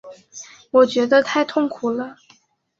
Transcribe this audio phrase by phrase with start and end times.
[0.71, 2.15] 我觉得太痛苦了